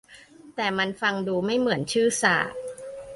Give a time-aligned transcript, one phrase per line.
[0.55, 2.61] แต่มันฟังดูไม่เหมือนชื่อศาสตร์